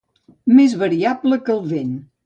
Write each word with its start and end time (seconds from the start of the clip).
Més 0.59 0.73
variable 0.85 1.41
que 1.47 1.59
el 1.59 1.65
vent. 1.77 1.99